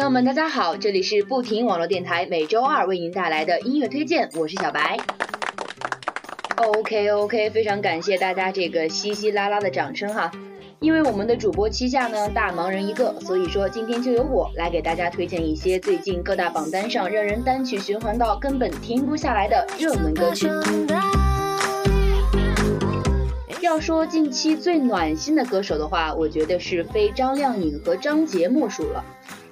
[0.00, 4.96] 朋友们，大家好，这里是不停网络电台，每周二为您带来的音乐推荐，我是小白。
[6.56, 10.32] OK OK，非常感谢大家这个稀稀拉拉的掌声哈。
[10.78, 20.48] 因为我们的主播旗下呢大忙人一个，所以说今天就由我来给大家推荐一些最近各大榜单上让人单曲循环到根本停不下来的热门歌曲。
[23.60, 29.04] 要说近期最暖心的歌手的话，我觉得是非张靓颖和张杰莫属了。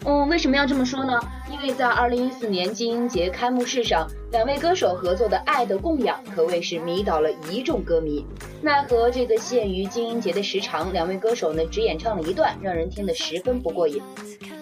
[0.04, 1.18] 嗯，为什么要这么说呢？
[1.50, 8.24] 因为在二零一四年金鹰节开幕式上，两位歌手合作的《爱的供养》可谓是迷倒了一众歌迷。
[8.62, 14.00] 奈何这个限于金鹰节的时长，两位歌手呢只演唱了一段，让人听得十分不过瘾。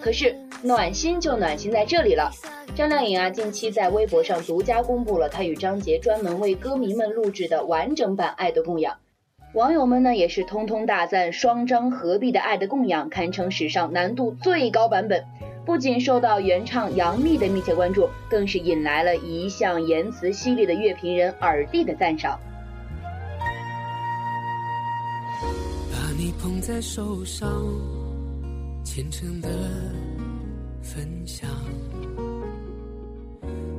[0.01, 2.29] 可是暖心就暖心在这里了，
[2.75, 8.93] 张靓颖啊，近期在微博上独家公布了她与张杰专门为歌迷们录制的完整版《爱的供养》。
[9.53, 15.23] 网友们呢也是通通大赞双张合璧的《爱的供养》堪称史上难度最高版本，
[15.65, 22.37] 不仅受到原唱杨幂的密切关注，更是引来了一向言辞犀利的乐评人耳帝的赞赏。
[25.91, 27.49] 把你捧在手上，
[28.83, 29.49] 虔诚的
[30.83, 31.49] 分享，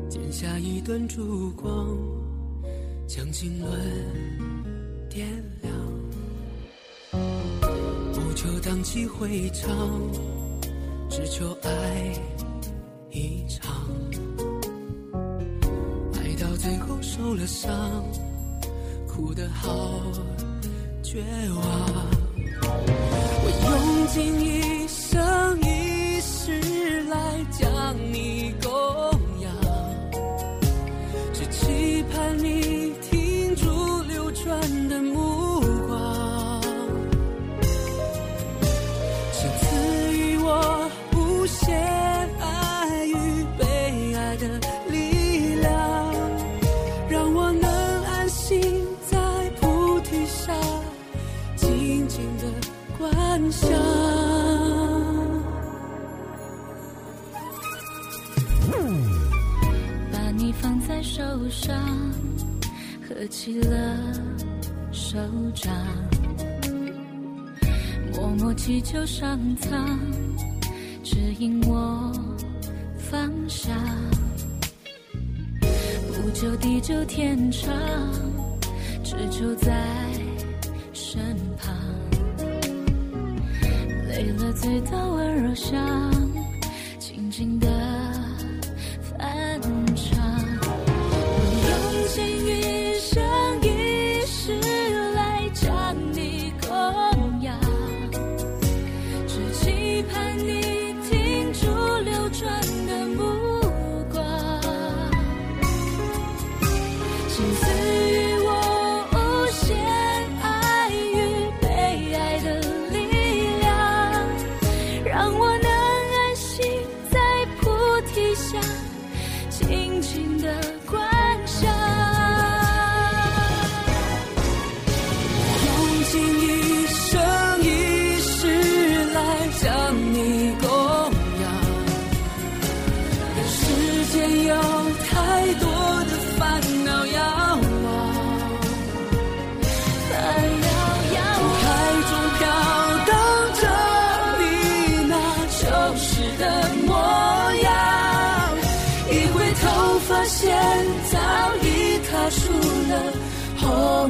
[0.08, 1.86] 剪下一段烛光，
[3.06, 3.68] 将经纶。
[5.10, 5.26] 点
[8.38, 9.68] 亮，不求荡气回肠，
[11.10, 12.14] 只求爱
[13.10, 13.74] 一场。
[16.14, 18.04] 爱到最后受了伤，
[19.08, 20.00] 哭得好
[21.02, 21.20] 绝
[21.50, 21.60] 望。
[23.42, 24.47] 我用尽一
[61.50, 61.76] 上，
[63.08, 63.96] 合起了。
[64.90, 65.18] 手
[65.54, 65.72] 掌，
[68.12, 69.98] 默默祈求上苍
[71.04, 72.12] 指引我
[72.98, 73.70] 方向，
[75.60, 77.70] 不求地久天长，
[79.04, 79.72] 只求在
[80.92, 81.20] 身
[81.56, 81.74] 旁。
[84.08, 86.10] 累了醉倒温柔乡，
[86.98, 87.68] 静静的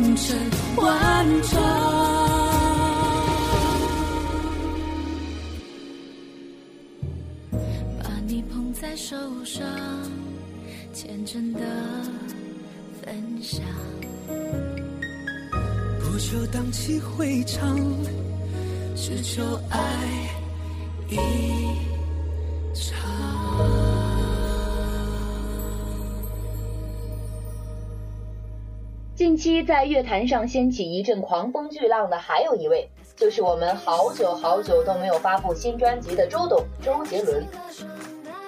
[0.00, 0.38] 红尘
[0.76, 1.60] 万丈，
[8.00, 9.66] 把你捧在手上，
[10.92, 11.60] 虔诚的
[13.02, 13.12] 分
[13.42, 13.60] 享，
[15.98, 17.76] 不求荡气回肠，
[18.94, 19.80] 只求爱
[21.08, 21.16] 一
[29.18, 37.44] 近期在乐坛上掀起一阵狂风巨浪的还有一位，就是我们好久好久都没有发布新专辑的周董周杰伦。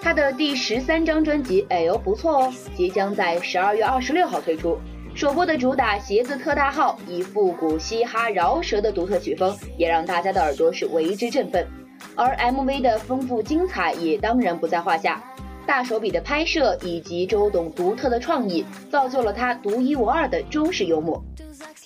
[0.00, 4.78] 他的第十三张专辑，哎呦不错哦，即将在十二月二十六号推出。
[5.12, 11.66] 首播的主打《鞋子特大号》，以复古嘻哈饶舌的独特曲风，也让大家的耳朵是为之振奋。
[12.14, 15.20] 而 MV 的丰富精彩也当然不在话下，
[15.70, 21.22] 大手笔的拍摄以及周董独特的创意，造就了他独一无二的中式幽默。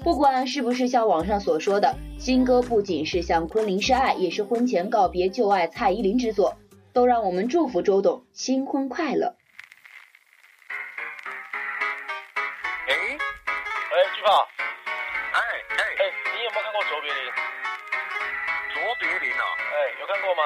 [0.02, 6.56] 不管是不是像网上所说的，新歌不仅是向昆凌示爱，也是婚前告别旧爱蔡依林之作。
[6.94, 9.36] 都让我们祝福周董新婚快乐。
[12.88, 14.48] 哎，哎，巨炮，
[15.34, 16.02] 哎哎哎，
[16.32, 17.20] 你有没有看过卓别林？
[18.72, 20.42] 卓别林啊，哎，有看过吗？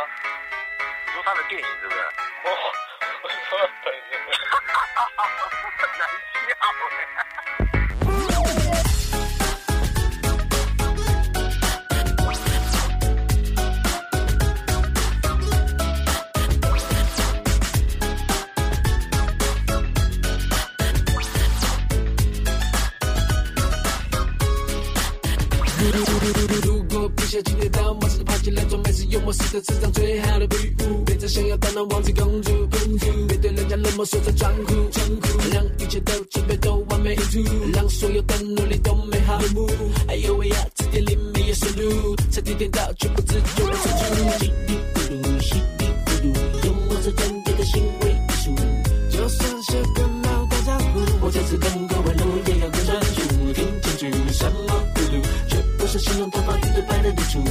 [1.06, 2.00] 你说他的电影是不是？
[2.42, 2.87] 我
[3.20, 4.12] 我说本人，
[5.78, 6.38] 很难笑
[6.86, 6.98] 哎。
[26.64, 31.04] 如果不小心跌倒，马上就爬起来装没事幽默是这世上最好的礼物。
[31.04, 32.57] 别再想要当那王子公主，
[33.98, 39.68] 对人家冷漠说着装酷，装酷让一切都准备都完美无误，让所有的努力都美好落幕。
[40.06, 44.04] 哎呦喂呀，字典里没有收录，才点点到却不知就会出处。
[44.38, 48.54] 稀里咕噜，稀里咕噜，幽默是专业的行为艺术。
[49.10, 53.66] 就算是跟老大家呼，我这次跟各位录也要更专注，听
[53.98, 54.58] 清楚什么
[54.94, 57.42] 咕噜，却不是形容头发绿的白的日出。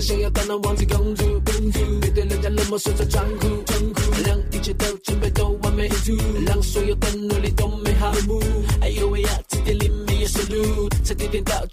[0.00, 8.42] 想要当那王子公主，公主别对人家冷漠说着装酷，装酷让一切都准备都完美无误，让所有的努力都美好落幕。
[8.80, 11.66] 哎呦喂呀，字典里没有收入，才点点到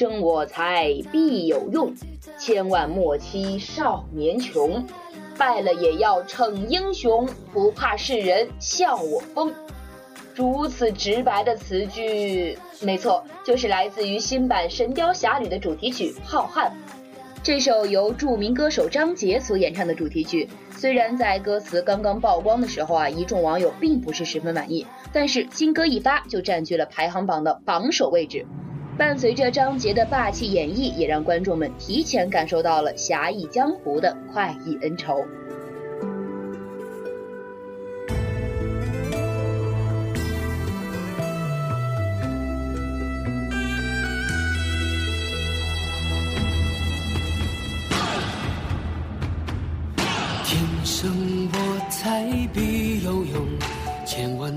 [0.00, 1.92] 生我材必有用，
[2.38, 4.82] 千万莫欺少年穷。
[5.36, 9.52] 败了也要逞英雄，不怕世人笑我疯。
[10.34, 16.68] 如此直白的词句，没错，就是来自于新版《神雕侠侣》的主题曲《浩瀚》。
[17.42, 28.46] 这首由著名歌手张杰所演唱的主题曲，虽然在歌词刚刚曝光的时候啊，一众网友并不是十分满意，但是新歌一发就占据了排行榜的榜首位置。
[29.00, 35.24] 伴随着张杰的霸气演绎，也让观众们提前感受到了侠义江湖的快意恩仇。
[50.44, 53.46] 天生我材必有用，
[54.06, 54.52] 千万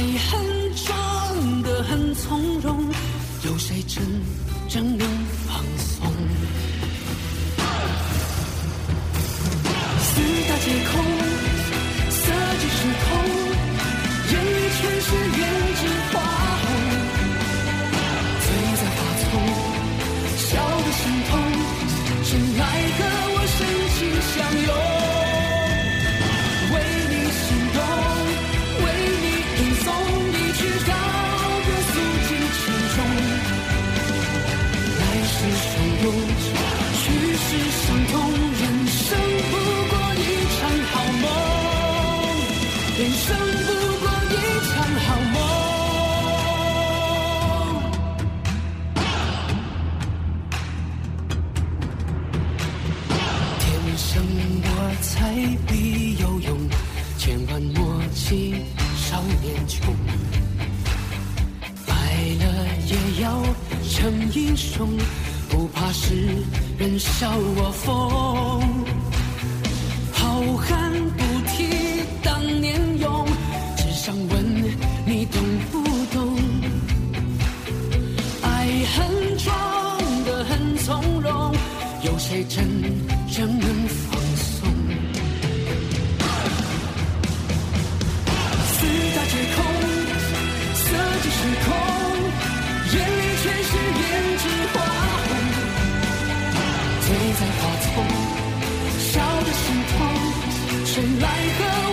[0.00, 2.86] 爱恨装得很从容，
[3.44, 4.02] 有谁真
[4.66, 5.06] 正能
[5.46, 5.99] 放松？
[66.10, 66.16] 世
[66.76, 67.86] 人笑我疯。
[70.12, 73.24] 好汉不提当年勇，
[73.76, 74.44] 只想问
[75.06, 75.40] 你懂
[75.70, 75.80] 不
[76.12, 76.36] 懂？
[78.42, 79.46] 爱恨装
[80.24, 81.54] 得很从容，
[82.02, 82.66] 有谁真
[83.32, 84.68] 正能放松？
[88.66, 89.62] 四大皆空，
[90.74, 90.86] 色
[91.22, 91.70] 即是空，
[97.40, 98.04] 在花丛，
[98.98, 99.96] 笑的心痛，
[100.84, 101.89] 谁来和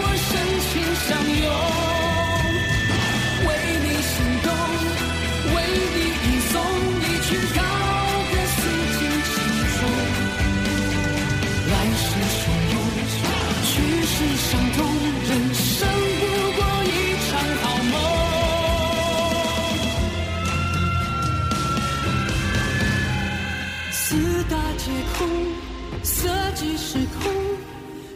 [26.58, 27.32] 色即是空，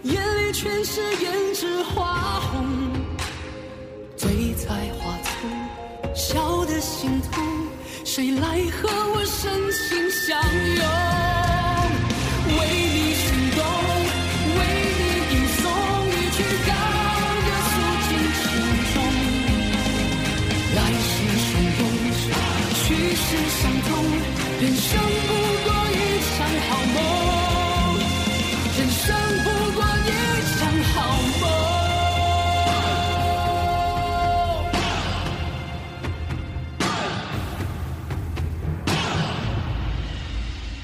[0.01, 2.20] 眼里全是胭脂花。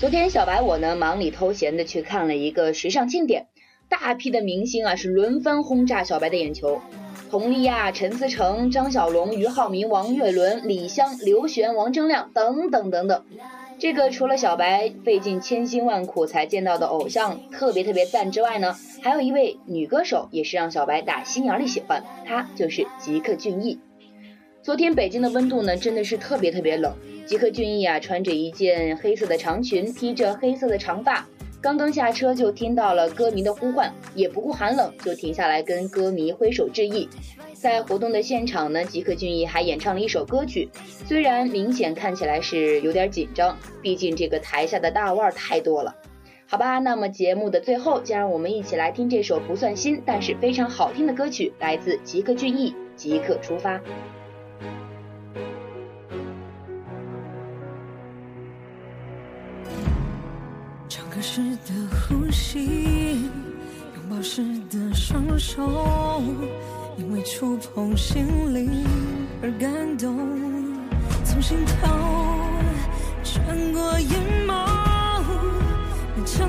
[0.07, 3.47] 昨天小白我呢忙里偷闲的去看了一个时尚庆典，
[3.89, 6.79] 大批的明星啊是轮番轰炸小白的眼球，
[7.29, 13.25] 佟丽娅、陈思诚、张小龙、俞灏明、王岳伦、李湘、刘璇、王铮亮等等等等。
[13.79, 23.77] 这个除了小白费尽千辛万苦才见到的偶像特别特别赞之外呢，还有一位女歌手也是让小白打心眼里喜欢，她就是吉克隽逸。
[24.67, 26.93] 昨天北京的温度呢真的是特别特别冷，
[27.25, 31.25] 吉克隽逸啊穿着一件黑色的长裙，披着黑色的长发，
[31.61, 37.07] 刚刚下车就听到了歌迷的呼唤，也不顾寒冷就停下来跟歌迷挥手致意。
[37.53, 40.67] 在活动的现场呢，吉克隽逸还演唱了一首歌曲，
[41.05, 45.95] 虽然明显看起来是有点紧张，毕竟这个台下的大腕儿太多了。
[46.45, 53.77] 好吧，那么节目的最后，就让我们一起来听这首不算新，但是非常好听的歌曲，来自吉克隽逸，《即刻出发》。
[60.89, 63.29] 唱歌时的呼吸，
[63.93, 66.23] 拥抱时的双手，
[66.97, 68.85] 因为触碰心灵
[69.41, 70.17] 而感动，
[71.25, 71.87] 从心头
[73.21, 75.23] 穿过眼眸，
[76.15, 76.47] 变成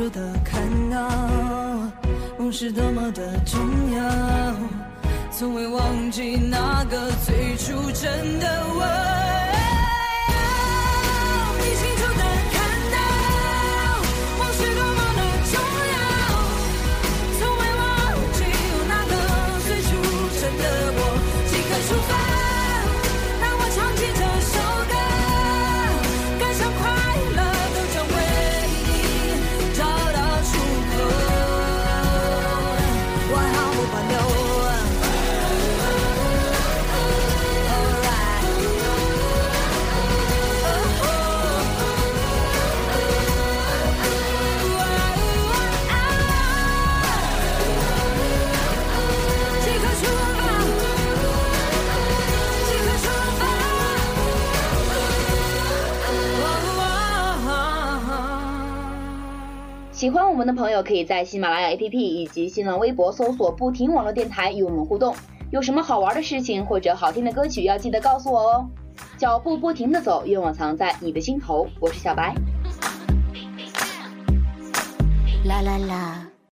[0.00, 1.10] 楚的看到，
[2.38, 3.60] 梦是多么的重
[3.94, 4.02] 要，
[5.30, 9.19] 从未忘记那个最初真的我。
[60.00, 65.14] 喜欢我们的朋友可以在喜马拉雅 APP 以及新浪微博搜索“不停网络电台”与我们互动。
[65.50, 68.66] 有什么好玩的事情或者好听的歌曲，要记得告诉我哦。
[69.18, 71.66] 脚步不停的走，愿望藏在你的心头。
[71.80, 72.34] 我是小白。
[75.44, 76.29] 啦啦啦。